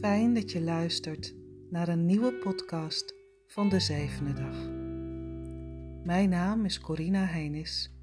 [0.00, 1.34] Fijn dat je luistert
[1.70, 3.14] naar een nieuwe podcast
[3.46, 4.68] van de zevende dag.
[6.04, 7.94] Mijn naam is Corina Heinis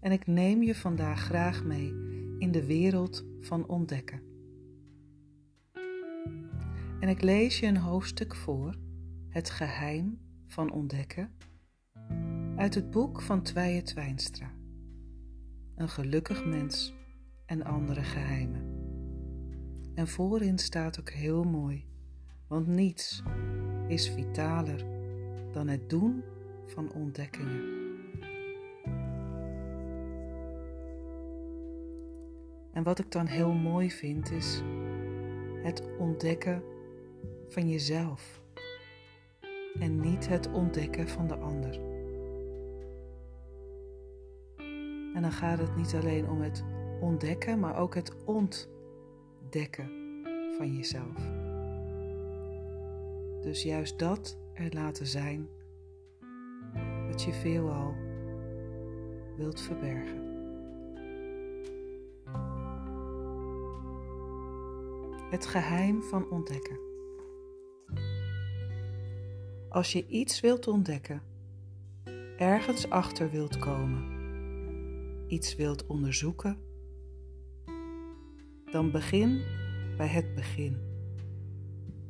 [0.00, 1.94] en ik neem je vandaag graag mee
[2.38, 4.22] in de wereld van ontdekken.
[7.00, 8.78] En ik lees je een hoofdstuk voor,
[9.28, 11.30] Het geheim van ontdekken,
[12.56, 14.52] uit het boek van Twijje Twijnstra.
[15.76, 16.94] Een gelukkig mens
[17.46, 18.67] en andere geheimen.
[19.98, 21.86] En voorin staat ook heel mooi,
[22.46, 23.22] want niets
[23.88, 24.84] is vitaler
[25.52, 26.22] dan het doen
[26.66, 27.62] van ontdekkingen.
[32.72, 34.62] En wat ik dan heel mooi vind is
[35.62, 36.62] het ontdekken
[37.48, 38.42] van jezelf
[39.78, 41.80] en niet het ontdekken van de ander.
[45.14, 46.64] En dan gaat het niet alleen om het
[47.00, 48.77] ontdekken, maar ook het ontdekken
[50.56, 51.16] van jezelf.
[53.40, 55.48] Dus juist dat er laten zijn
[57.10, 57.94] wat je veelal
[59.36, 60.26] wilt verbergen.
[65.30, 66.78] Het geheim van ontdekken.
[69.68, 71.22] Als je iets wilt ontdekken,
[72.36, 74.04] ergens achter wilt komen,
[75.26, 76.67] iets wilt onderzoeken,
[78.70, 79.42] dan begin
[79.96, 80.76] bij het begin.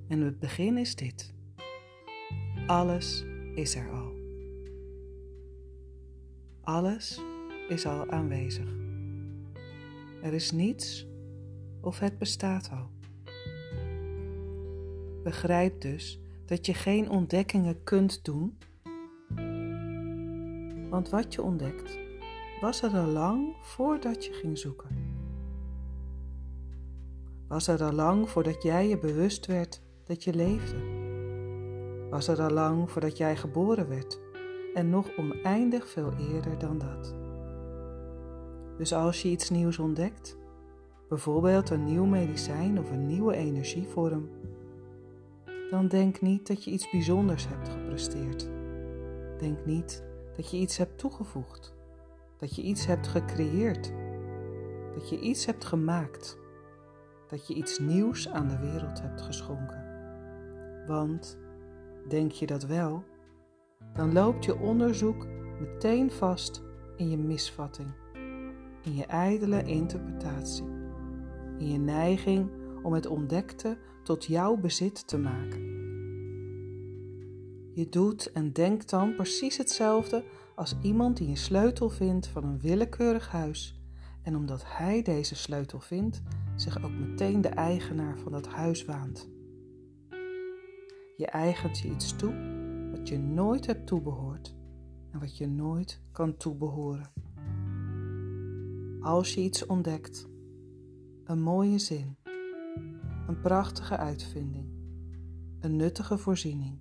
[0.09, 1.35] En het begin is dit.
[2.67, 4.13] Alles is er al.
[6.61, 7.21] Alles
[7.69, 8.69] is al aanwezig.
[10.23, 11.07] Er is niets
[11.81, 12.91] of het bestaat al.
[15.23, 18.59] Begrijp dus dat je geen ontdekkingen kunt doen,
[20.91, 21.99] want wat je ontdekt
[22.61, 24.98] was er al lang voordat je ging zoeken.
[27.49, 30.77] Was er al lang voordat jij je bewust werd dat je leefde?
[32.11, 34.21] Was er al lang voordat jij geboren werd
[34.75, 37.15] en nog oneindig veel eerder dan dat?
[38.77, 40.37] Dus als je iets nieuws ontdekt,
[41.09, 44.29] bijvoorbeeld een nieuw medicijn of een nieuwe energievorm,
[45.71, 48.51] dan denk niet dat je iets bijzonders hebt gepresteerd.
[49.39, 50.05] Denk niet
[50.37, 51.75] dat je iets hebt toegevoegd,
[52.37, 53.93] dat je iets hebt gecreëerd,
[54.95, 56.39] dat je iets hebt gemaakt,
[57.29, 59.87] dat je iets nieuws aan de wereld hebt geschonken.
[60.87, 61.39] Want
[62.09, 63.05] denk je dat wel,
[63.95, 65.27] dan loopt je onderzoek
[65.61, 66.63] meteen vast
[66.97, 67.89] in je misvatting,
[68.83, 70.67] in je ijdele interpretatie,
[71.59, 72.51] in je neiging
[72.83, 75.77] om het ontdekte tot jouw bezit te maken.
[77.75, 80.25] Je doet en denkt dan precies hetzelfde
[80.55, 83.81] als iemand die een sleutel vindt van een willekeurig huis
[84.23, 86.23] en omdat hij deze sleutel vindt,
[86.61, 89.31] zich ook meteen de eigenaar van dat huis waant.
[91.17, 92.35] Je eigent je iets toe
[92.91, 94.57] wat je nooit hebt toebehoord
[95.11, 97.13] en wat je nooit kan toebehoren.
[99.01, 100.29] Als je iets ontdekt,
[101.25, 102.17] een mooie zin,
[103.27, 104.69] een prachtige uitvinding,
[105.61, 106.79] een nuttige voorziening,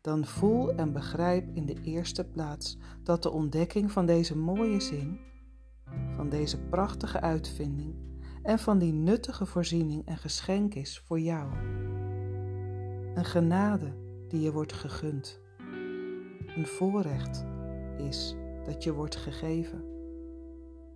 [0.00, 5.18] dan voel en begrijp in de eerste plaats dat de ontdekking van deze mooie zin,
[6.16, 7.94] van deze prachtige uitvinding
[8.44, 11.52] en van die nuttige voorziening en geschenk is voor jou.
[13.14, 13.92] Een genade
[14.28, 15.40] die je wordt gegund.
[16.56, 17.44] Een voorrecht
[17.96, 19.84] is dat je wordt gegeven.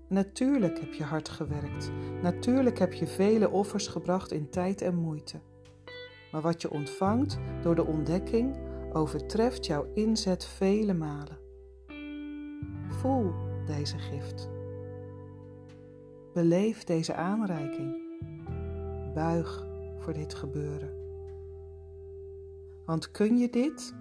[0.08, 1.90] Natuurlijk heb je hard gewerkt.
[2.22, 5.40] Natuurlijk heb je vele offers gebracht in tijd en moeite.
[6.32, 8.56] Maar wat je ontvangt door de ontdekking
[8.92, 11.38] overtreft jouw inzet vele malen.
[12.88, 13.32] Voel
[13.66, 14.57] deze gift.
[16.38, 17.96] Beleef deze aanreiking.
[19.14, 19.66] Buig
[19.98, 20.90] voor dit gebeuren.
[22.84, 23.94] Want kun je dit,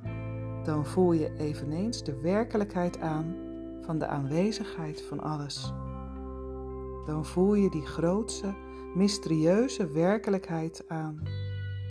[0.63, 3.35] dan voel je eveneens de werkelijkheid aan
[3.81, 5.73] van de aanwezigheid van alles
[7.05, 8.55] dan voel je die grootse,
[8.95, 11.23] mysterieuze werkelijkheid aan,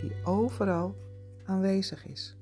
[0.01, 0.95] die overal
[1.45, 2.36] aanwezig is.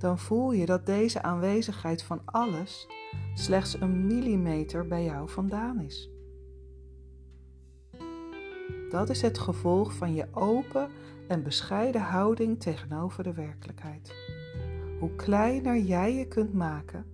[0.00, 2.88] Dan voel je dat deze aanwezigheid van alles
[3.34, 6.10] slechts een millimeter bij jou vandaan is.
[8.90, 10.88] Dat is het gevolg van je open
[11.28, 14.14] en bescheiden houding tegenover de werkelijkheid.
[14.98, 17.06] Hoe kleiner jij je kunt maken,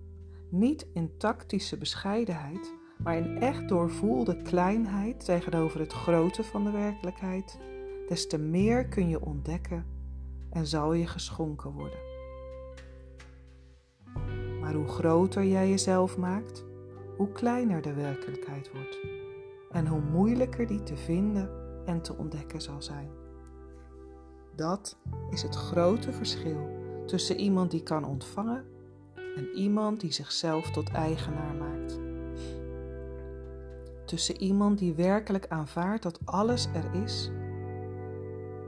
[0.49, 7.59] niet in tactische bescheidenheid, maar in echt doorvoelde kleinheid tegenover het grote van de werkelijkheid,
[8.07, 9.85] des te meer kun je ontdekken
[10.49, 12.06] en zal je geschonken worden.
[14.67, 16.65] Maar hoe groter jij jezelf maakt,
[17.17, 18.99] hoe kleiner de werkelijkheid wordt
[19.71, 21.49] en hoe moeilijker die te vinden
[21.85, 23.09] en te ontdekken zal zijn.
[24.55, 24.97] Dat
[25.29, 26.69] is het grote verschil
[27.05, 28.65] tussen iemand die kan ontvangen
[29.35, 31.99] en iemand die zichzelf tot eigenaar maakt.
[34.05, 37.31] Tussen iemand die werkelijk aanvaardt dat alles er is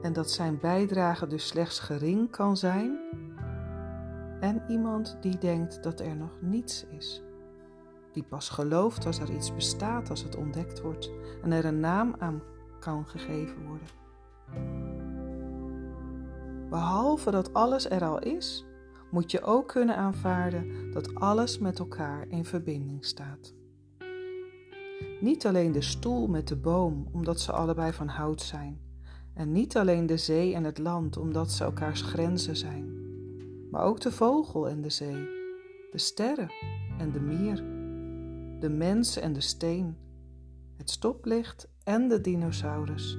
[0.01, 2.99] en dat zijn bijdrage dus slechts gering kan zijn,
[4.39, 7.23] en iemand die denkt dat er nog niets is.
[8.11, 11.11] Die pas gelooft als er iets bestaat, als het ontdekt wordt
[11.43, 12.41] en er een naam aan
[12.79, 13.87] kan gegeven worden.
[16.69, 18.65] Behalve dat alles er al is,
[19.11, 23.53] moet je ook kunnen aanvaarden dat alles met elkaar in verbinding staat.
[25.19, 28.79] Niet alleen de stoel met de boom, omdat ze allebei van hout zijn,
[29.33, 32.88] en niet alleen de zee en het land, omdat ze elkaars grenzen zijn,
[33.71, 35.27] maar ook de vogel en de zee,
[35.91, 36.51] de sterren
[36.97, 37.55] en de mier,
[38.59, 39.97] de mens en de steen,
[40.77, 43.17] het stoplicht en de dinosaurus.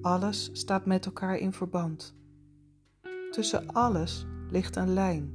[0.00, 2.14] Alles staat met elkaar in verband.
[3.30, 5.34] Tussen alles ligt een lijn,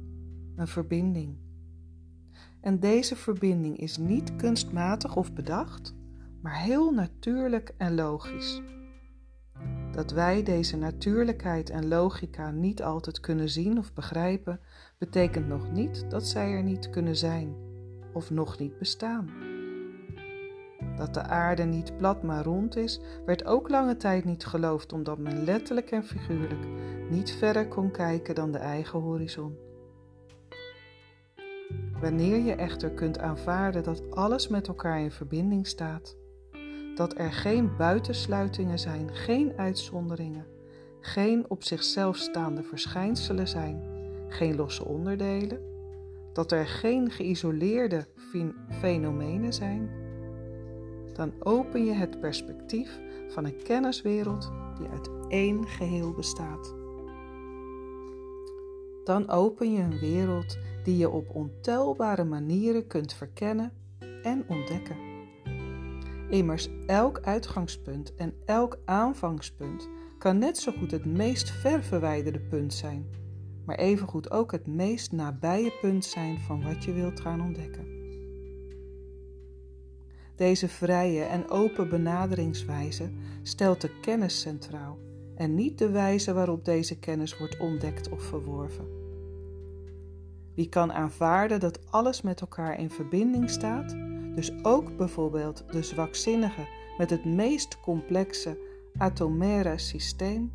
[0.56, 1.36] een verbinding.
[2.60, 5.94] En deze verbinding is niet kunstmatig of bedacht,
[6.40, 8.62] maar heel natuurlijk en logisch.
[9.92, 14.60] Dat wij deze natuurlijkheid en logica niet altijd kunnen zien of begrijpen,
[14.98, 17.54] betekent nog niet dat zij er niet kunnen zijn
[18.12, 19.30] of nog niet bestaan.
[20.96, 25.18] Dat de aarde niet plat maar rond is, werd ook lange tijd niet geloofd, omdat
[25.18, 26.66] men letterlijk en figuurlijk
[27.10, 29.56] niet verder kon kijken dan de eigen horizon.
[32.00, 36.16] Wanneer je echter kunt aanvaarden dat alles met elkaar in verbinding staat,
[36.94, 40.46] dat er geen buitensluitingen zijn, geen uitzonderingen,
[41.00, 43.82] geen op zichzelf staande verschijnselen zijn,
[44.28, 45.60] geen losse onderdelen,
[46.32, 48.06] dat er geen geïsoleerde
[48.70, 49.90] fenomenen zijn,
[51.12, 56.74] dan open je het perspectief van een kenniswereld die uit één geheel bestaat.
[59.04, 63.72] Dan open je een wereld die je op ontelbare manieren kunt verkennen
[64.22, 65.11] en ontdekken.
[66.32, 69.88] Immers elk uitgangspunt en elk aanvangspunt
[70.18, 73.06] kan net zo goed het meest ver verwijderde punt zijn,
[73.64, 77.86] maar evengoed ook het meest nabije punt zijn van wat je wilt gaan ontdekken.
[80.36, 83.10] Deze vrije en open benaderingswijze
[83.42, 84.98] stelt de kennis centraal
[85.34, 88.86] en niet de wijze waarop deze kennis wordt ontdekt of verworven.
[90.54, 93.96] Wie kan aanvaarden dat alles met elkaar in verbinding staat,
[94.34, 96.66] dus ook bijvoorbeeld de zwakzinnige
[96.98, 98.58] met het meest complexe
[98.96, 100.52] atomaire systeem,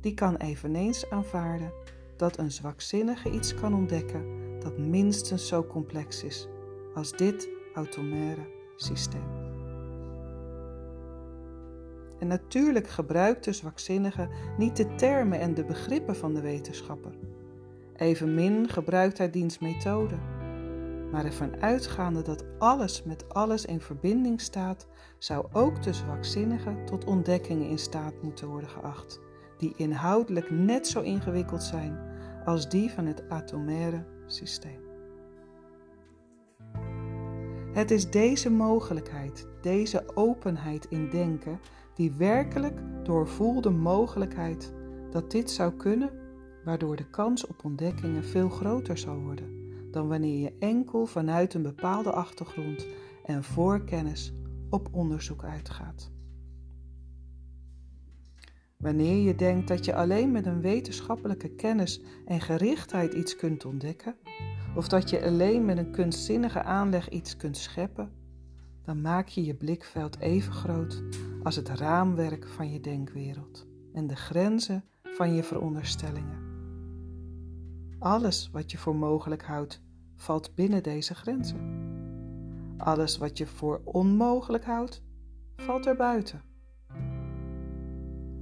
[0.00, 1.72] die kan eveneens aanvaarden
[2.16, 4.24] dat een zwakzinnige iets kan ontdekken
[4.60, 6.48] dat minstens zo complex is
[6.94, 9.44] als dit atomaire systeem.
[12.18, 17.12] En natuurlijk gebruikt de zwakzinnige niet de termen en de begrippen van de wetenschapper.
[17.96, 20.14] Evenmin gebruikt hij diens methode
[21.16, 24.86] maar ervan uitgaande dat alles met alles in verbinding staat,
[25.18, 29.20] zou ook de zwakzinnige tot ontdekkingen in staat moeten worden geacht,
[29.58, 31.98] die inhoudelijk net zo ingewikkeld zijn
[32.44, 34.80] als die van het atomaire systeem.
[37.72, 41.60] Het is deze mogelijkheid, deze openheid in denken,
[41.94, 44.72] die werkelijk doorvoelde mogelijkheid
[45.10, 46.10] dat dit zou kunnen,
[46.64, 49.55] waardoor de kans op ontdekkingen veel groter zal worden
[49.96, 52.86] dan wanneer je enkel vanuit een bepaalde achtergrond
[53.24, 54.32] en voorkennis
[54.70, 56.10] op onderzoek uitgaat.
[58.76, 64.16] Wanneer je denkt dat je alleen met een wetenschappelijke kennis en gerichtheid iets kunt ontdekken,
[64.74, 68.12] of dat je alleen met een kunstzinnige aanleg iets kunt scheppen,
[68.82, 71.02] dan maak je je blikveld even groot
[71.42, 76.44] als het raamwerk van je denkwereld en de grenzen van je veronderstellingen.
[77.98, 79.84] Alles wat je voor mogelijk houdt,
[80.16, 81.84] valt binnen deze grenzen.
[82.76, 85.02] Alles wat je voor onmogelijk houdt,
[85.56, 86.42] valt er buiten.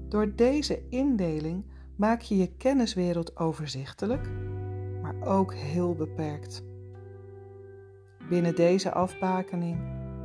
[0.09, 1.65] Door deze indeling
[1.97, 4.31] maak je je kenniswereld overzichtelijk,
[5.03, 6.65] maar ook heel beperkt.
[8.29, 9.79] Binnen deze afbakening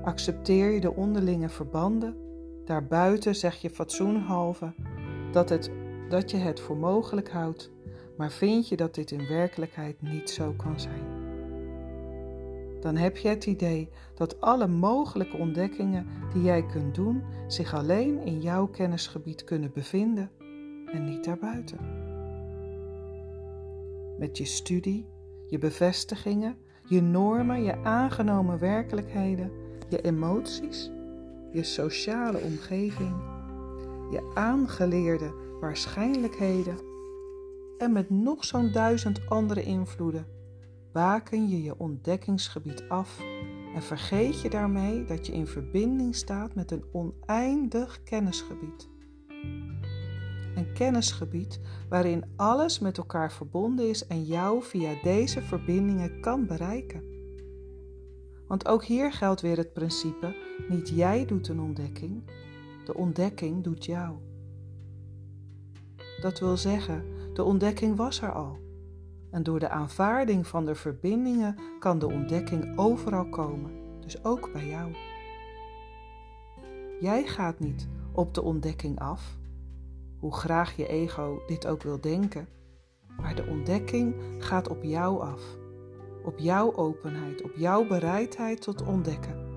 [0.03, 2.15] accepteer je de onderlinge verbanden,
[2.65, 4.73] daarbuiten zeg je fatsoenhalve
[5.31, 5.71] dat, het,
[6.09, 7.71] dat je het voor mogelijk houdt,
[8.17, 11.08] maar vind je dat dit in werkelijkheid niet zo kan zijn
[12.79, 18.25] dan heb je het idee dat alle mogelijke ontdekkingen die jij kunt doen zich alleen
[18.25, 20.31] in jouw kennisgebied kunnen bevinden
[20.85, 21.77] en niet daarbuiten.
[24.17, 25.05] Met je studie,
[25.47, 26.57] je bevestigingen,
[26.87, 29.51] je normen, je aangenomen werkelijkheden,
[29.89, 30.91] je emoties,
[31.51, 33.15] je sociale omgeving,
[34.11, 36.77] je aangeleerde waarschijnlijkheden
[37.77, 40.38] en met nog zo'n duizend andere invloeden
[40.99, 43.19] baken je je ontdekkingsgebied af
[43.75, 48.89] en vergeet je daarmee dat je in verbinding staat met een oneindig kennisgebied.
[50.55, 57.03] Een kennisgebied waarin alles met elkaar verbonden is en jou via deze verbindingen kan bereiken.
[58.47, 60.35] Want ook hier geldt weer het principe:
[60.69, 62.23] niet jij doet een ontdekking,
[62.85, 64.15] de ontdekking doet jou.
[66.21, 67.03] Dat wil zeggen,
[67.33, 68.68] de ontdekking was er al.
[69.31, 74.67] En door de aanvaarding van de verbindingen kan de ontdekking overal komen, dus ook bij
[74.67, 74.95] jou.
[76.99, 79.37] Jij gaat niet op de ontdekking af,
[80.19, 82.47] hoe graag je ego dit ook wil denken,
[83.21, 85.41] maar de ontdekking gaat op jou af,
[86.23, 89.47] op jouw openheid, op jouw bereidheid tot ontdekken.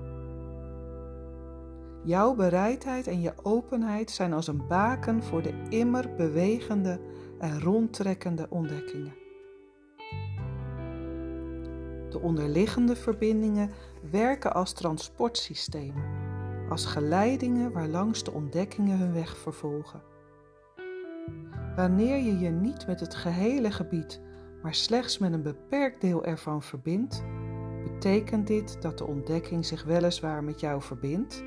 [2.03, 6.99] Jouw bereidheid en je openheid zijn als een baken voor de immer bewegende
[7.39, 9.22] en rondtrekkende ontdekkingen.
[12.13, 13.69] De onderliggende verbindingen
[14.11, 16.03] werken als transportsystemen,
[16.69, 20.01] als geleidingen waarlangs de ontdekkingen hun weg vervolgen.
[21.75, 24.21] Wanneer je je niet met het gehele gebied,
[24.61, 27.23] maar slechts met een beperkt deel ervan verbindt,
[27.83, 31.43] betekent dit dat de ontdekking zich weliswaar met jou verbindt,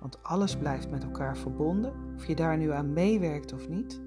[0.00, 4.00] want alles blijft met elkaar verbonden, of je daar nu aan meewerkt of niet,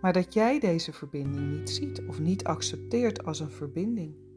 [0.00, 4.28] maar dat jij deze verbinding niet ziet of niet accepteert als een verbinding.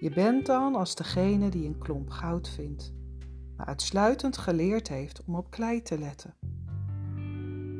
[0.00, 2.92] Je bent dan als degene die een klomp goud vindt,
[3.56, 6.34] maar uitsluitend geleerd heeft om op klei te letten.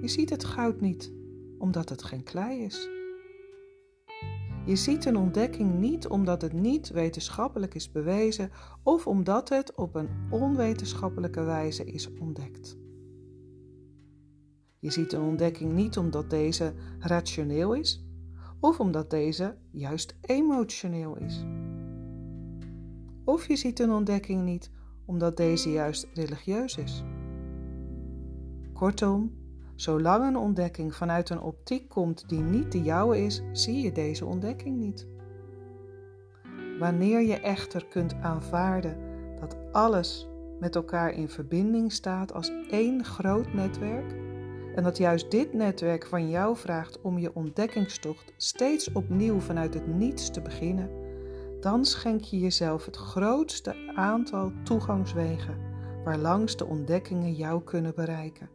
[0.00, 1.12] Je ziet het goud niet,
[1.58, 2.88] omdat het geen klei is.
[4.64, 8.50] Je ziet een ontdekking niet omdat het niet wetenschappelijk is bewezen
[8.82, 12.76] of omdat het op een onwetenschappelijke wijze is ontdekt.
[14.78, 18.06] Je ziet een ontdekking niet omdat deze rationeel is
[18.60, 21.44] of omdat deze juist emotioneel is.
[23.28, 24.70] Of je ziet een ontdekking niet
[25.06, 27.04] omdat deze juist religieus is.
[28.73, 29.32] Kortom,
[29.75, 34.25] zolang een ontdekking vanuit een optiek komt die niet de jouwe is, zie je deze
[34.25, 35.06] ontdekking niet.
[36.78, 38.97] Wanneer je echter kunt aanvaarden
[39.40, 40.28] dat alles
[40.61, 44.12] met elkaar in verbinding staat als één groot netwerk,
[44.75, 49.87] en dat juist dit netwerk van jou vraagt om je ontdekkingstocht steeds opnieuw vanuit het
[49.87, 51.06] niets te beginnen,
[51.60, 55.58] dan schenk je jezelf het grootste aantal toegangswegen
[56.04, 58.50] waarlangs de ontdekkingen jou kunnen bereiken.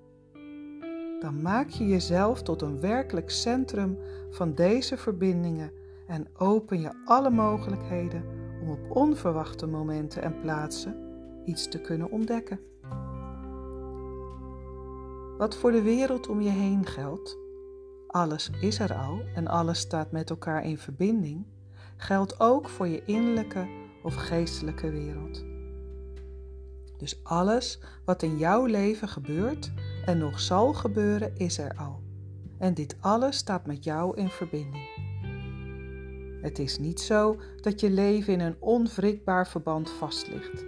[1.19, 3.97] Dan maak je jezelf tot een werkelijk centrum
[4.29, 5.71] van deze verbindingen
[6.07, 8.23] en open je alle mogelijkheden
[8.61, 10.95] om op onverwachte momenten en plaatsen
[11.45, 12.59] iets te kunnen ontdekken.
[15.37, 17.37] Wat voor de wereld om je heen geldt,
[18.07, 21.45] alles is er al en alles staat met elkaar in verbinding
[21.97, 23.67] geldt ook voor je innerlijke
[24.03, 25.43] of geestelijke wereld.
[26.97, 29.71] Dus alles wat in jouw leven gebeurt
[30.05, 32.01] en nog zal gebeuren, is er al.
[32.57, 35.01] En dit alles staat met jou in verbinding.
[36.41, 40.65] Het is niet zo dat je leven in een onwrikbaar verband vastligt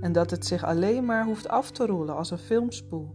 [0.00, 3.14] en dat het zich alleen maar hoeft af te rollen als een filmspoel.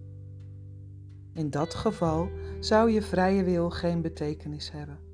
[1.34, 5.09] In dat geval zou je vrije wil geen betekenis hebben.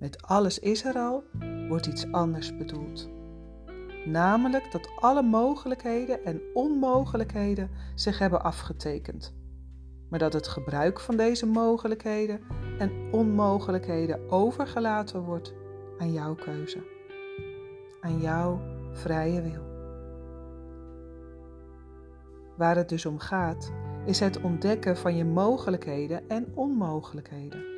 [0.00, 1.24] Met alles is er al,
[1.68, 3.08] wordt iets anders bedoeld.
[4.04, 9.34] Namelijk dat alle mogelijkheden en onmogelijkheden zich hebben afgetekend,
[10.08, 12.40] maar dat het gebruik van deze mogelijkheden
[12.78, 15.54] en onmogelijkheden overgelaten wordt
[15.98, 16.84] aan jouw keuze,
[18.00, 18.60] aan jouw
[18.92, 19.68] vrije wil.
[22.56, 23.72] Waar het dus om gaat,
[24.04, 27.69] is het ontdekken van je mogelijkheden en onmogelijkheden.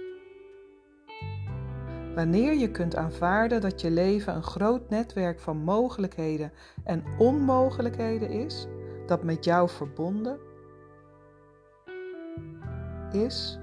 [2.14, 6.52] Wanneer je kunt aanvaarden dat je leven een groot netwerk van mogelijkheden
[6.85, 8.66] en onmogelijkheden is,
[9.07, 10.38] dat met jou verbonden
[13.12, 13.59] is,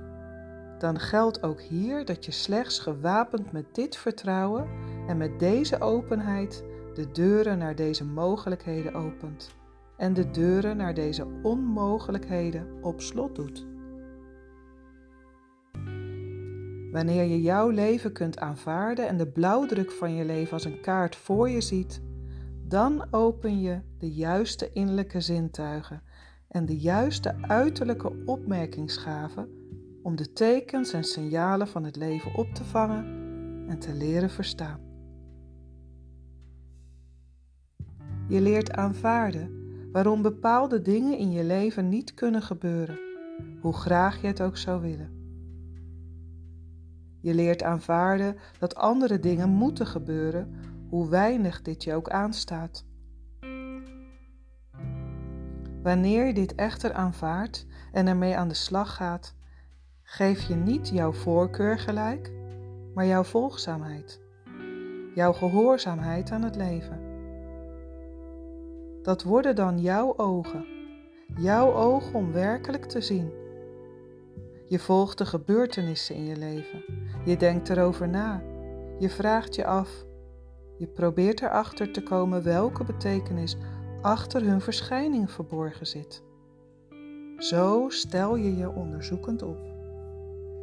[0.78, 4.68] dan geldt ook hier dat je slechts gewapend met dit vertrouwen
[5.08, 6.64] en met deze openheid
[6.94, 9.56] de deuren naar deze mogelijkheden opent
[9.98, 13.69] en de deuren naar deze onmogelijkheden op slot doet.
[16.92, 21.16] Wanneer je jouw leven kunt aanvaarden en de blauwdruk van je leven als een kaart
[21.16, 22.02] voor je ziet,
[22.68, 26.02] dan open je de juiste innerlijke zintuigen
[26.48, 29.50] en de juiste uiterlijke opmerkingsgaven
[30.04, 33.06] om de tekens en signalen van het leven op te vangen
[33.68, 34.80] en te leren verstaan.
[38.28, 39.58] Je leert aanvaarden
[39.92, 43.00] waarom bepaalde dingen in je leven niet kunnen gebeuren,
[43.62, 45.19] hoe graag je het ook zou willen.
[47.22, 50.56] Je leert aanvaarden dat andere dingen moeten gebeuren,
[50.90, 52.86] hoe weinig dit je ook aanstaat.
[55.84, 59.36] Wanneer je dit echter aanvaardt en ermee aan de slag gaat,
[60.04, 62.32] geef je niet jouw voorkeur gelijk,
[62.94, 64.22] maar jouw volgzaamheid,
[65.16, 67.00] jouw gehoorzaamheid aan het leven.
[69.02, 70.66] Dat worden dan jouw ogen,
[71.36, 73.32] jouw ogen om werkelijk te zien.
[74.70, 76.84] Je volgt de gebeurtenissen in je leven,
[77.26, 78.44] je denkt erover na,
[79.00, 80.06] je vraagt je af,
[80.78, 83.58] je probeert erachter te komen welke betekenis
[84.02, 86.24] achter hun verschijning verborgen zit.
[87.38, 89.58] Zo stel je je onderzoekend op.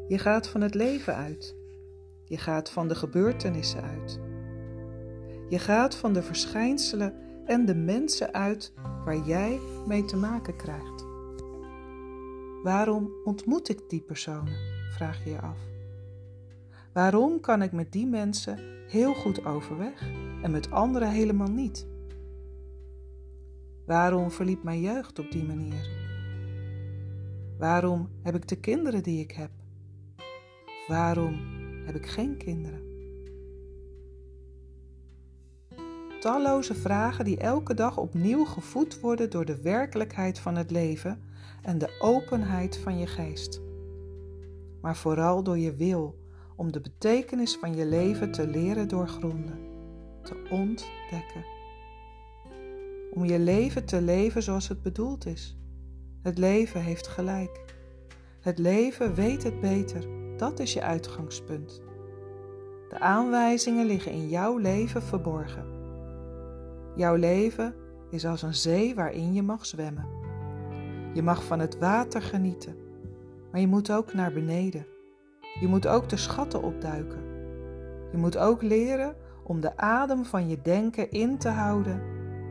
[0.08, 1.56] Je gaat van het leven uit.
[2.24, 4.20] Je gaat van de gebeurtenissen uit.
[5.48, 8.72] Je gaat van de verschijnselen en de mensen uit
[9.04, 11.05] waar jij mee te maken krijgt.
[12.66, 14.56] Waarom ontmoet ik die personen?
[14.90, 15.58] Vraag je je af.
[16.92, 18.58] Waarom kan ik met die mensen
[18.88, 20.00] heel goed overweg
[20.42, 21.86] en met anderen helemaal niet?
[23.84, 25.88] Waarom verliep mijn jeugd op die manier?
[27.58, 29.50] Waarom heb ik de kinderen die ik heb?
[30.86, 31.40] Waarom
[31.84, 32.80] heb ik geen kinderen?
[36.20, 41.25] Talloze vragen die elke dag opnieuw gevoed worden door de werkelijkheid van het leven
[41.66, 43.62] en de openheid van je geest.
[44.80, 46.18] Maar vooral door je wil
[46.56, 49.58] om de betekenis van je leven te leren doorgronden,
[50.22, 51.54] te ontdekken
[53.16, 55.58] om je leven te leven zoals het bedoeld is.
[56.22, 57.64] Het leven heeft gelijk.
[58.40, 60.04] Het leven weet het beter.
[60.36, 61.82] Dat is je uitgangspunt.
[62.88, 65.64] De aanwijzingen liggen in jouw leven verborgen.
[66.96, 67.74] Jouw leven
[68.10, 70.15] is als een zee waarin je mag zwemmen.
[71.16, 72.76] Je mag van het water genieten,
[73.50, 74.86] maar je moet ook naar beneden.
[75.60, 77.18] Je moet ook de schatten opduiken.
[78.10, 82.02] Je moet ook leren om de adem van je denken in te houden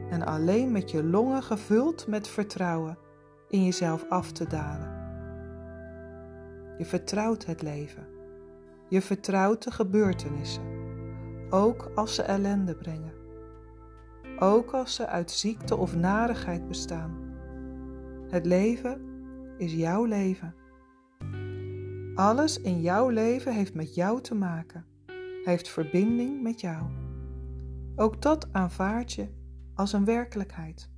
[0.10, 2.98] en alleen met je longen gevuld met vertrouwen
[3.50, 4.94] in jezelf af te dalen.
[6.78, 8.08] Je vertrouwt het leven.
[8.90, 10.64] Je vertrouwt de gebeurtenissen,
[11.50, 13.14] ook als ze ellende brengen.
[14.40, 17.25] Ook als ze uit ziekte of narigheid bestaan.
[18.30, 19.02] Het leven
[19.58, 20.56] is jouw leven.
[22.16, 24.86] Alles in jouw leven heeft met jou te maken,
[25.44, 26.84] heeft verbinding met jou.
[27.96, 29.28] Ook dat aanvaard je
[29.74, 30.90] als een werkelijkheid.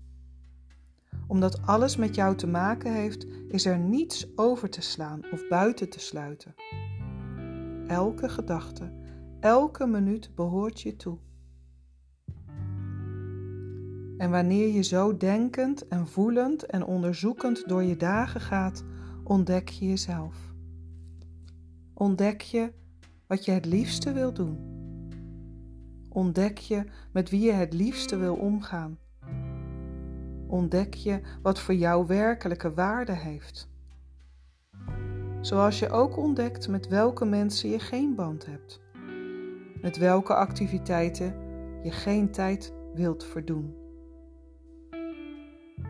[1.28, 5.90] Omdat alles met jou te maken heeft, is er niets over te slaan of buiten
[5.90, 6.56] te sluiten.
[7.88, 8.92] Elke gedachte,
[9.40, 11.18] elke minuut behoort je toe.
[14.17, 18.84] En wanneer je zo denkend en voelend en onderzoekend door je dagen gaat,
[19.23, 20.53] ontdek je jezelf.
[21.93, 22.71] Ontdek je
[23.27, 24.75] wat je het liefste wil doen
[26.17, 28.99] Ontdek je met wie je het liefste wil omgaan.
[30.47, 33.69] Ontdek je wat voor jou werkelijke waarde heeft.
[35.41, 38.82] Zoals je ook ontdekt met welke mensen je geen band hebt.
[39.82, 41.36] Met welke activiteiten
[41.84, 43.87] je geen tijd wilt verdoen.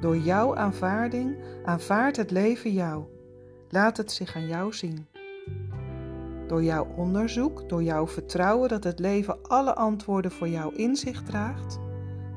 [0.02, 3.04] Door jouw aanvaarding aanvaardt het leven jou.
[3.69, 5.08] Laat het zich aan jou zien.
[6.47, 11.23] Door jouw onderzoek, door jouw vertrouwen dat het leven alle antwoorden voor jou in zich
[11.23, 11.80] draagt,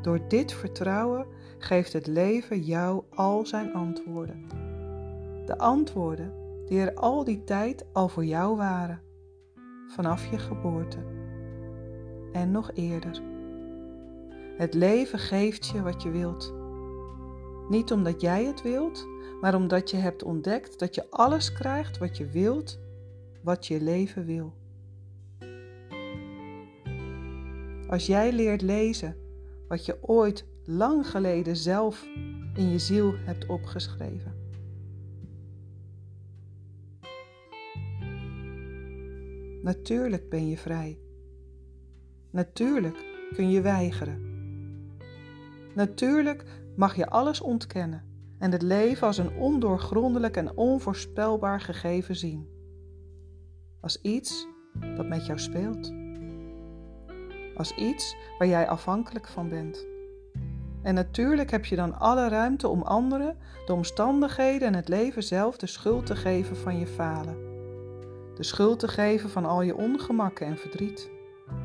[0.03, 1.27] door dit vertrouwen
[1.59, 4.45] geeft het leven jou al zijn antwoorden.
[5.47, 6.33] De antwoorden
[6.67, 9.01] die er al die tijd al voor jou waren,
[9.87, 10.99] vanaf je geboorte
[12.33, 13.23] en nog eerder.
[14.57, 16.60] Het leven geeft je wat je wilt.
[17.71, 19.07] Niet omdat jij het wilt,
[19.41, 22.79] maar omdat je hebt ontdekt dat je alles krijgt wat je wilt
[23.43, 24.55] wat je leven wil.
[27.89, 29.17] Als jij leert lezen
[29.69, 32.07] wat je ooit lang geleden zelf
[32.55, 34.35] in je ziel hebt opgeschreven.
[39.63, 40.99] Natuurlijk ben je vrij.
[42.31, 43.05] Natuurlijk
[43.35, 44.29] kun je weigeren.
[45.75, 46.45] Natuurlijk
[46.81, 48.05] mag je alles ontkennen
[48.39, 52.49] en het leven als een ondoorgrondelijk en onvoorspelbaar gegeven zien
[53.81, 54.47] als iets
[54.97, 55.93] dat met jou speelt.
[57.57, 59.87] Als iets waar jij afhankelijk van bent.
[60.83, 65.57] En natuurlijk heb je dan alle ruimte om anderen, de omstandigheden en het leven zelf
[65.57, 67.37] de schuld te geven van je falen.
[68.35, 71.11] De schuld te geven van al je ongemakken en verdriet.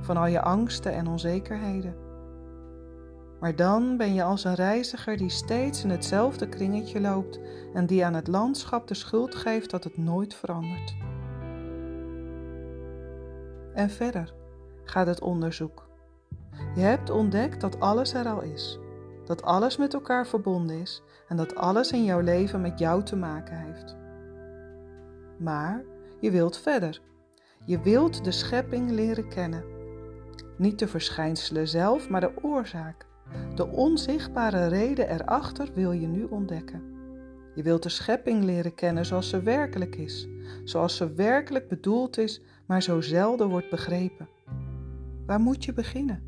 [0.01, 2.04] van al je angsten en onzekerheden.
[3.45, 7.39] Maar dan ben je als een reiziger die steeds in hetzelfde kringetje loopt
[7.73, 10.95] en die aan het landschap de schuld geeft dat het nooit verandert.
[13.73, 14.33] En verder
[14.83, 15.87] gaat het onderzoek.
[16.75, 18.79] Je hebt ontdekt dat alles er al is,
[19.25, 23.15] dat alles met elkaar verbonden is en dat alles in jouw leven met jou te
[23.15, 23.95] maken heeft.
[25.37, 25.83] Maar
[26.19, 27.01] je wilt verder.
[27.65, 29.63] Je wilt de schepping leren kennen.
[30.57, 33.04] Niet de verschijnselen zelf, maar de oorzaak.
[33.55, 36.93] De onzichtbare reden erachter wil je nu ontdekken.
[37.55, 40.27] Je wilt de schepping leren kennen zoals ze werkelijk is,
[40.63, 44.29] zoals ze werkelijk bedoeld is, maar zo zelden wordt begrepen.
[45.25, 46.23] Waar moet je beginnen?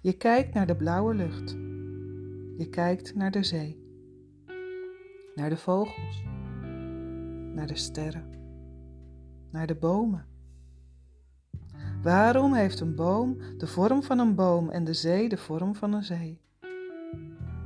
[0.00, 1.50] Je kijkt naar de blauwe lucht.
[2.56, 3.82] Je kijkt naar de zee,
[5.34, 6.22] naar de vogels,
[7.54, 8.30] naar de sterren,
[9.50, 10.26] naar de bomen.
[12.02, 15.92] Waarom heeft een boom de vorm van een boom en de zee de vorm van
[15.92, 16.40] een zee?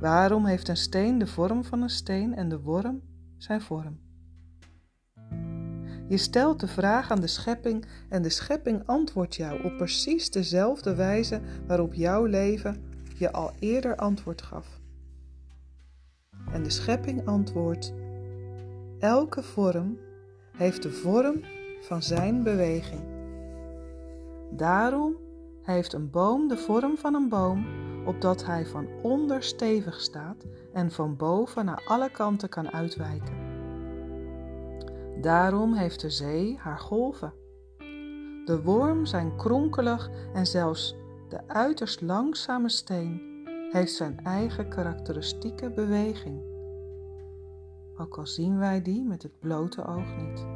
[0.01, 3.03] Waarom heeft een steen de vorm van een steen en de worm
[3.37, 3.99] zijn vorm?
[6.09, 10.95] Je stelt de vraag aan de schepping en de schepping antwoordt jou op precies dezelfde
[10.95, 14.81] wijze waarop jouw leven je al eerder antwoord gaf.
[16.53, 17.93] En de schepping antwoordt:
[18.99, 19.99] elke vorm
[20.57, 21.45] heeft de vorm
[21.81, 23.16] van zijn beweging.
[24.51, 25.17] Daarom
[25.63, 27.67] heeft een boom de vorm van een boom,
[28.07, 33.35] opdat hij van onder stevig staat en van boven naar alle kanten kan uitwijken.
[35.21, 37.33] Daarom heeft de zee haar golven.
[38.45, 40.97] De worm zijn kronkelig en zelfs
[41.29, 43.21] de uiterst langzame steen
[43.71, 46.43] heeft zijn eigen karakteristieke beweging.
[47.97, 50.56] Ook al zien wij die met het blote oog niet.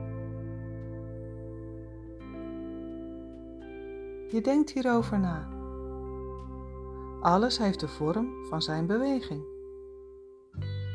[4.31, 5.49] Je denkt hierover na.
[7.21, 9.45] Alles heeft de vorm van zijn beweging.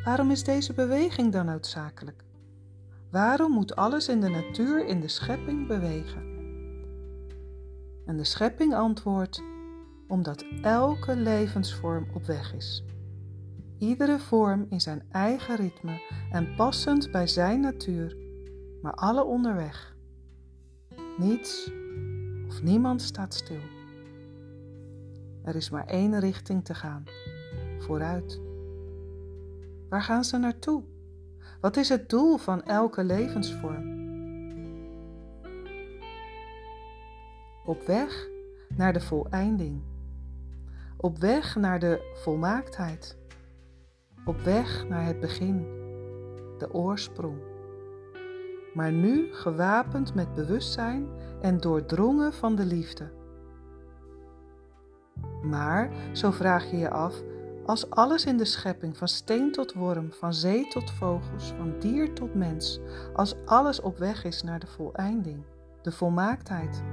[0.04, 2.24] Waarom is deze beweging dan noodzakelijk?
[3.12, 6.24] Waarom moet alles in de natuur, in de schepping bewegen?
[8.06, 9.44] En de schepping antwoordt:
[10.08, 12.84] omdat elke levensvorm op weg is.
[13.80, 18.18] Iedere vorm in zijn eigen ritme en passend bij zijn natuur,
[18.82, 19.96] maar alle onderweg.
[21.18, 21.72] Niets
[22.48, 23.62] of niemand staat stil.
[25.44, 27.04] Er is maar één richting te gaan:
[27.78, 28.42] vooruit.
[29.90, 30.84] Waar gaan ze naartoe?
[31.62, 33.94] Wat is het doel van elke levensvorm?
[37.66, 38.28] Op weg
[38.76, 39.82] naar de voleinding.
[40.98, 43.18] Op weg naar de volmaaktheid.
[44.26, 45.58] Op weg naar het begin,
[46.58, 47.38] de oorsprong.
[48.74, 51.08] Maar nu gewapend met bewustzijn
[51.46, 53.12] en doordrongen van de liefde.
[55.42, 57.22] Maar, zo vraag je je af,
[57.66, 62.14] als alles in de schepping, van steen tot worm, van zee tot vogels, van dier
[62.14, 62.80] tot mens,
[63.14, 65.44] als alles op weg is naar de voleinding,
[65.82, 66.84] de volmaaktheid,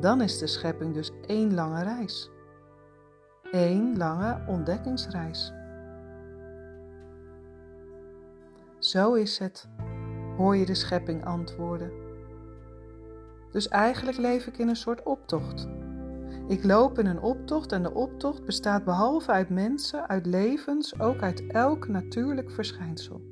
[0.00, 2.30] dan is de schepping dus één lange reis.
[3.50, 5.52] Eén lange ontdekkingsreis.
[8.78, 9.68] Zo is het,
[10.36, 12.07] hoor je de schepping antwoorden.
[13.50, 15.68] Dus eigenlijk leef ik in een soort optocht
[16.48, 21.22] ik loop in een optocht en de optocht bestaat behalve uit mensen, uit levens, ook
[21.22, 23.22] uit elk natuurlijk verschijnsel.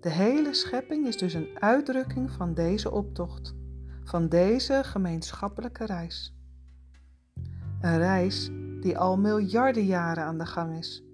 [0.00, 3.54] De hele schepping is dus een uitdrukking van deze optocht,
[4.04, 6.34] van deze gemeenschappelijke reis.
[7.80, 11.04] Een reis die al miljarden jaren aan de gang is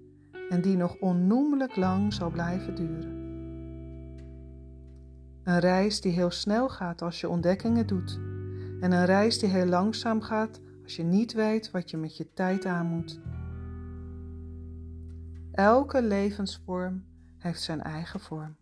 [0.49, 3.26] en die nog onnoemelijk lang zal blijven duren.
[5.47, 8.19] Een reis die heel snel gaat als je ontdekkingen doet
[8.79, 12.33] en een reis die heel langzaam gaat als je niet weet wat je met je
[12.33, 13.19] tijd aan moet.
[15.51, 17.05] Elke levensvorm
[17.37, 18.55] heeft zijn eigen vorm.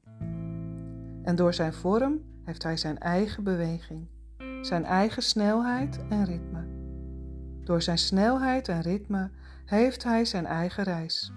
[1.24, 4.08] En door zijn vorm heeft hij zijn eigen beweging,
[4.62, 6.66] zijn eigen snelheid en ritme.
[7.64, 9.30] Door zijn snelheid en ritme
[9.66, 11.32] heeft hij zijn eigen reis.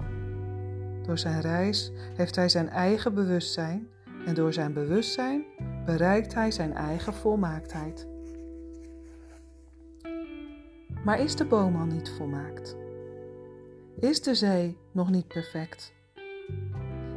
[1.03, 3.89] Door zijn reis heeft hij zijn eigen bewustzijn
[4.29, 5.45] en door zijn bewustzijn
[5.85, 8.07] bereikt hij zijn eigen volmaaktheid.
[11.05, 12.77] Maar is de boom al niet volmaakt?
[14.01, 15.93] Is de zee nog niet perfect?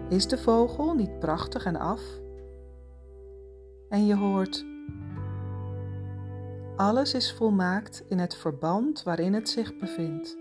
[0.09, 2.01] Is de vogel niet prachtig en af?
[3.89, 4.65] En je hoort:
[6.75, 10.37] Alles is volmaakt in het verband waarin het zich bevindt: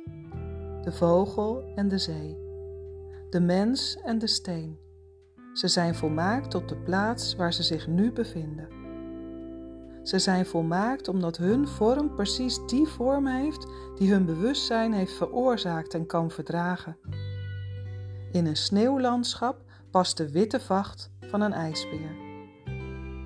[0.83, 2.39] de vogel en de zee,
[3.31, 4.89] de mens en de steen.
[5.53, 8.69] Ze zijn volmaakt op de plaats waar ze zich nu bevinden.
[10.03, 15.95] Ze zijn volmaakt omdat hun vorm precies die vorm heeft die hun bewustzijn heeft veroorzaakt
[15.95, 16.97] en kan verdragen.
[18.33, 22.17] In een sneeuwlandschap past de witte vacht van een ijsbeer.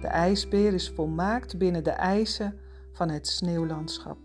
[0.00, 2.58] De ijsbeer is volmaakt binnen de eisen
[2.92, 4.18] van het sneeuwlandschap.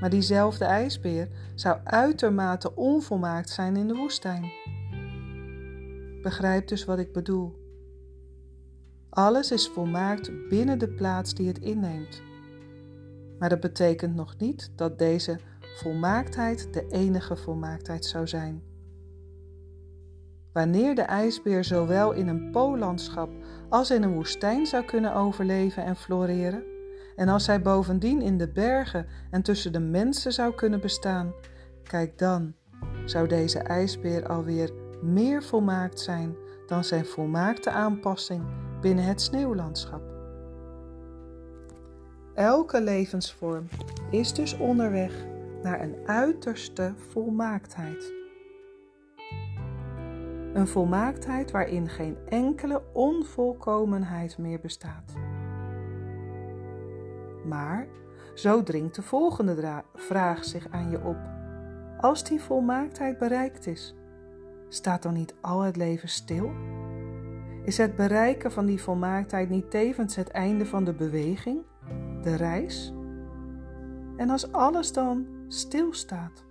[0.00, 4.59] Maar diezelfde ijsbeer zou uitermate onvolmaakt zijn in de woestijn.
[6.22, 7.58] Begrijp dus wat ik bedoel.
[9.10, 12.22] Alles is volmaakt binnen de plaats die het inneemt.
[13.38, 15.38] Maar dat betekent nog niet dat deze
[15.76, 18.62] volmaaktheid de enige volmaaktheid zou zijn.
[20.52, 23.30] Wanneer de ijsbeer zowel in een poollandschap
[23.68, 26.62] als in een woestijn zou kunnen overleven en floreren,
[27.16, 31.32] en als hij bovendien in de bergen en tussen de mensen zou kunnen bestaan,
[31.82, 32.54] kijk dan,
[33.04, 36.36] zou deze ijsbeer alweer meer volmaakt zijn
[36.66, 38.44] dan zijn volmaakte aanpassing
[38.80, 40.02] binnen het sneeuwlandschap.
[42.34, 43.66] Elke levensvorm
[44.10, 45.26] is dus onderweg
[45.62, 48.12] naar een uiterste volmaaktheid.
[50.52, 55.12] Een volmaaktheid waarin geen enkele onvolkomenheid meer bestaat.
[57.44, 57.86] Maar
[58.34, 61.18] zo dringt de volgende vraag zich aan je op.
[62.00, 63.94] Als die volmaaktheid bereikt is,
[64.70, 66.50] staat dan niet al het leven stil?
[67.64, 71.62] Is het bereiken van die volmaaktheid niet tevens het einde van de beweging,
[72.22, 72.94] de reis?
[74.16, 76.44] En als alles dan stilstaat,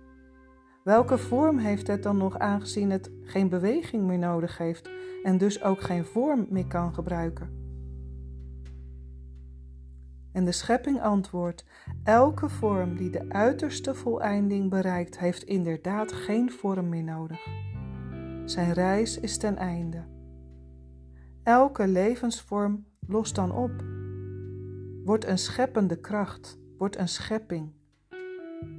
[0.84, 4.90] welke vorm heeft het dan nog aangezien het geen beweging meer nodig heeft
[5.22, 7.58] en dus ook geen vorm meer kan gebruiken?
[10.32, 11.64] En de schepping antwoordt:
[12.04, 17.46] elke vorm die de uiterste voleinding bereikt, heeft inderdaad geen vorm meer nodig.
[18.50, 20.04] Zijn reis is ten einde.
[21.42, 23.70] Elke levensvorm lost dan op,
[25.04, 27.72] wordt een scheppende kracht, wordt een schepping,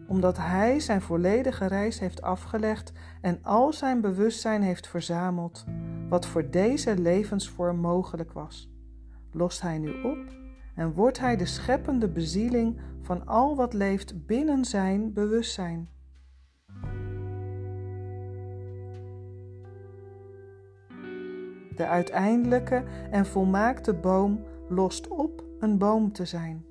[0.08, 5.66] omdat hij zijn volledige reis heeft afgelegd en al zijn bewustzijn heeft verzameld,
[6.10, 8.72] wat voor deze levensvorm mogelijk was.
[9.32, 10.36] Lost hij nu op
[10.76, 15.90] en wordt hij de scheppende bezieling van al wat leeft binnen zijn bewustzijn.
[21.82, 26.66] De uiteindelijke en volmaakte boom lost op een boom te zijn.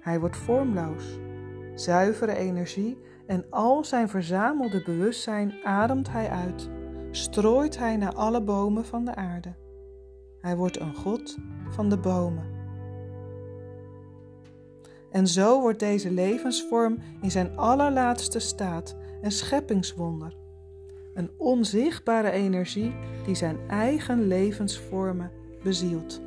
[0.00, 1.18] Hij wordt vormloos.
[1.74, 6.70] Zuivere energie en al zijn verzamelde bewustzijn ademt hij uit,
[7.10, 9.54] strooit hij naar alle bomen van de aarde.
[10.40, 11.36] Hij wordt een God
[11.68, 12.44] van de bomen.
[15.10, 20.39] En zo wordt deze levensvorm in zijn allerlaatste staat een scheppingswonder
[21.14, 22.94] een onzichtbare energie
[23.24, 25.30] die zijn eigen levensvormen
[25.62, 26.20] bezielt.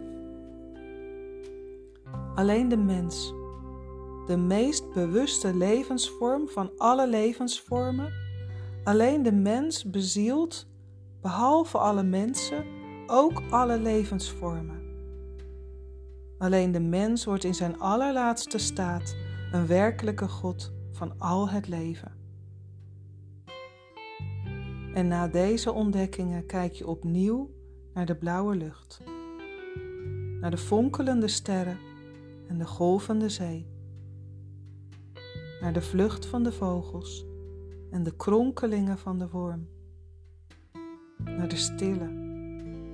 [2.36, 3.34] Alleen de mens,
[4.26, 8.14] de meest bewuste levensvorm van alle levensvormen,
[8.84, 10.68] alleen de mens bezielt,
[11.22, 12.66] behalve alle mensen,
[13.08, 14.82] ook alle levensvormen.
[16.38, 19.16] Alleen de mens wordt in zijn allerlaatste staat
[19.52, 22.23] een werkelijke God van al het leven.
[24.94, 27.50] En na deze ontdekkingen kijk je opnieuw
[27.94, 29.02] naar de blauwe lucht,
[30.40, 31.78] naar de fonkelende sterren
[32.48, 33.68] en de golvende zee,
[35.62, 37.26] naar de vlucht van de vogels
[37.92, 39.68] en de kronkelingen van de worm,
[41.24, 42.22] naar de stille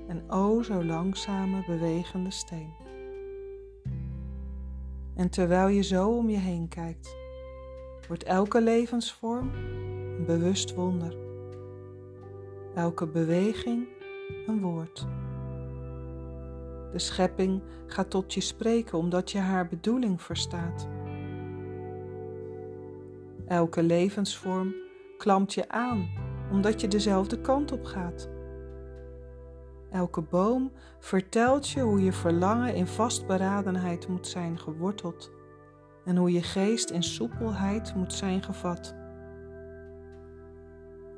[0.07, 2.73] en o zo langzame bewegende steen.
[5.15, 7.15] En terwijl je zo om je heen kijkt,
[8.07, 11.28] wordt elke levensvorm een bewust wonder
[12.75, 13.88] elke beweging
[14.45, 15.08] een woord.
[16.91, 20.88] De schepping gaat tot je spreken omdat je haar bedoeling verstaat.
[23.47, 24.75] Elke levensvorm
[25.17, 26.10] klampt je aan
[26.51, 28.29] omdat je dezelfde kant op gaat.
[29.91, 35.32] Elke boom vertelt je hoe je verlangen in vastberadenheid moet zijn geworteld
[36.05, 38.95] en hoe je geest in soepelheid moet zijn gevat.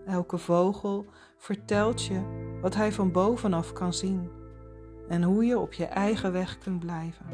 [0.06, 1.06] Elke vogel
[1.42, 2.22] vertelt je
[2.62, 4.30] wat hij van bovenaf kan zien
[5.08, 7.26] en hoe je op je eigen weg kunt blijven.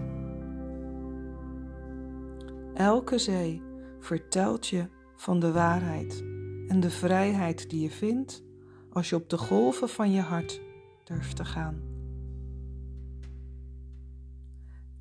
[2.73, 3.61] Elke zee
[3.99, 6.23] vertelt je van de waarheid
[6.67, 8.43] en de vrijheid die je vindt
[8.91, 10.61] als je op de golven van je hart
[11.03, 11.81] durft te gaan.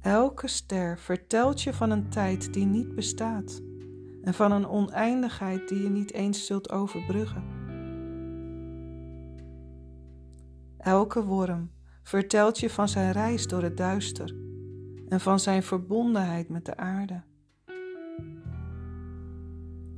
[0.00, 3.60] Elke ster vertelt je van een tijd die niet bestaat
[4.22, 7.55] en van een oneindigheid die je niet eens zult overbruggen.
[10.86, 11.70] Elke worm
[12.02, 14.34] vertelt je van zijn reis door het duister
[15.08, 17.22] en van zijn verbondenheid met de aarde.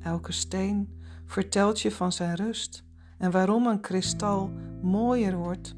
[0.01, 2.85] Elke steen vertelt je van zijn rust
[3.19, 4.51] en waarom een kristal
[4.83, 5.75] mooier wordt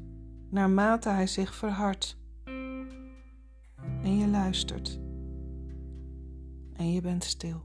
[0.49, 2.17] naarmate hij zich verhardt.
[4.03, 4.99] En je luistert.
[6.73, 7.63] En je bent stil.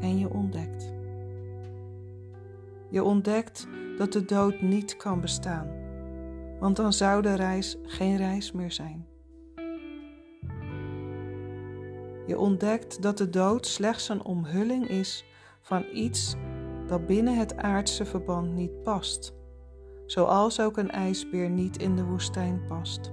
[0.00, 0.92] En je ontdekt.
[2.90, 3.68] Je ontdekt
[4.00, 5.68] dat de dood niet kan bestaan,
[6.58, 9.06] want dan zou de reis geen reis meer zijn.
[12.26, 15.24] Je ontdekt dat de dood slechts een omhulling is
[15.60, 16.34] van iets
[16.86, 19.34] dat binnen het aardse verband niet past,
[20.06, 23.12] zoals ook een ijsbeer niet in de woestijn past.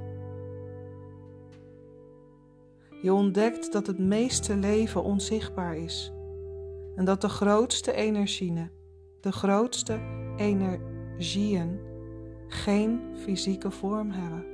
[3.02, 6.12] Je ontdekt dat het meeste leven onzichtbaar is
[6.96, 8.72] en dat de grootste energieën,
[9.22, 11.80] de grootste energieën,
[12.48, 14.46] geen fysieke vorm hebben.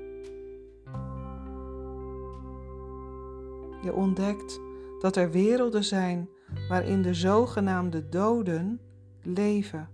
[3.82, 4.60] Je ontdekt
[5.00, 6.30] dat er werelden zijn
[6.69, 8.80] waarin de zogenaamde doden
[9.22, 9.89] leven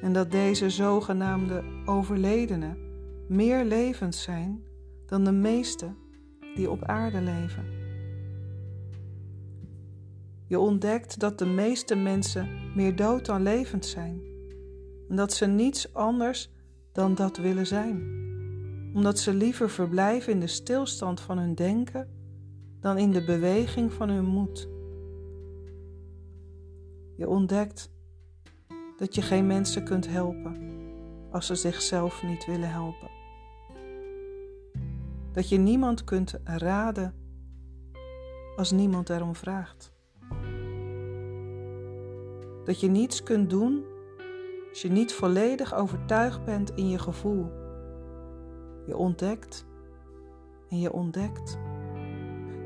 [0.00, 2.78] en dat deze zogenaamde overledenen
[3.28, 4.62] meer levend zijn
[5.06, 5.94] dan de meeste
[6.54, 7.64] die op aarde leven.
[10.46, 14.27] Je ontdekt dat de meeste mensen meer dood dan levend zijn
[15.08, 16.50] en dat ze niets anders
[16.92, 17.96] dan dat willen zijn,
[18.94, 22.08] omdat ze liever verblijven in de stilstand van hun denken
[22.80, 24.68] dan in de beweging van hun moed.
[27.16, 27.90] Je ontdekt
[28.96, 30.66] dat je geen mensen kunt helpen
[31.30, 33.10] als ze zichzelf niet willen helpen.
[35.32, 37.14] Dat je niemand kunt raden
[38.56, 39.92] als niemand erom vraagt.
[42.64, 43.87] Dat je niets kunt doen
[44.82, 47.52] je niet volledig overtuigd bent in je gevoel.
[48.86, 49.66] Je ontdekt
[50.68, 51.58] en je ontdekt.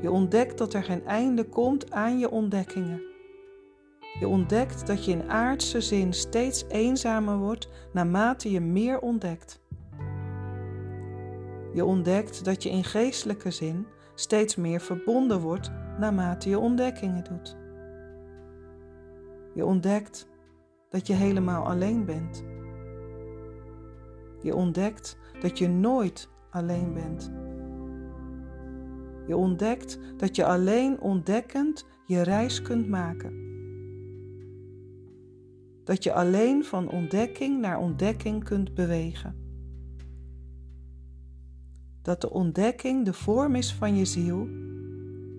[0.01, 3.01] Je ontdekt dat er geen einde komt aan je ontdekkingen.
[4.19, 9.61] Je ontdekt dat je in aardse zin steeds eenzamer wordt naarmate je meer ontdekt.
[11.73, 17.57] Je ontdekt dat je in geestelijke zin steeds meer verbonden wordt naarmate je ontdekkingen doet.
[19.53, 20.27] Je ontdekt
[20.93, 22.43] dat je helemaal alleen bent.
[24.41, 27.31] Je ontdekt dat je nooit alleen bent.
[29.27, 33.33] Je ontdekt dat je alleen ontdekkend je reis kunt maken.
[35.83, 39.35] Dat je alleen van ontdekking naar ontdekking kunt bewegen.
[42.01, 44.47] Dat de ontdekking de vorm is van je ziel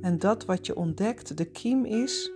[0.00, 2.32] en dat wat je ontdekt de kiem is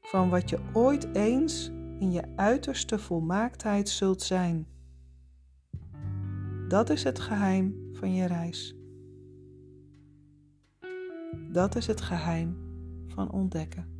[0.00, 4.66] van wat je ooit eens in je uiterste volmaaktheid zult zijn.
[6.68, 8.74] Dat is het geheim van je reis.
[11.52, 12.56] Dat is het geheim
[13.06, 13.99] van ontdekken.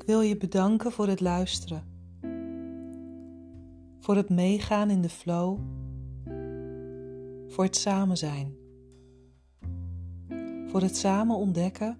[0.00, 1.90] Ik wil je bedanken voor het luisteren
[4.00, 5.58] voor het meegaan in de flow,
[7.48, 8.56] voor het samen zijn,
[10.66, 11.98] voor het samen ontdekken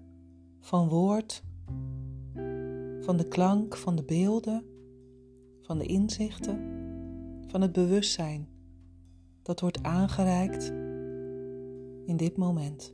[0.59, 1.43] van woord,
[2.99, 4.65] van de klank, van de beelden,
[5.61, 6.59] van de inzichten,
[7.47, 8.47] van het bewustzijn
[9.41, 10.67] dat wordt aangereikt
[12.05, 12.93] in dit moment.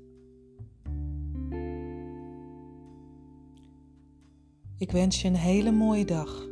[4.78, 6.48] Ik wens je een hele mooie dag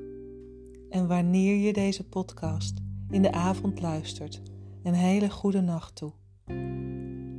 [0.90, 4.42] en wanneer je deze podcast in de avond luistert,
[4.84, 6.12] een hele goede nacht toe.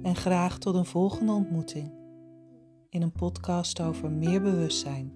[0.03, 1.93] En graag tot een volgende ontmoeting
[2.89, 5.13] in een podcast over meer bewustzijn,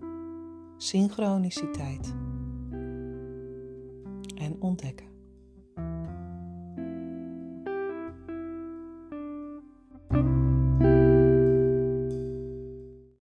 [0.76, 2.14] synchroniciteit
[4.34, 5.09] en ontdekken.